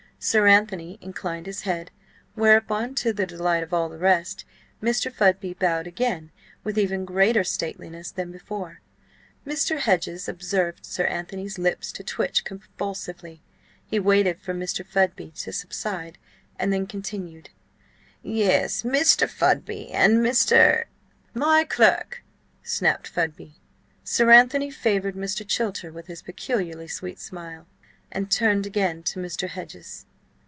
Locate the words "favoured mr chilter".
24.69-25.91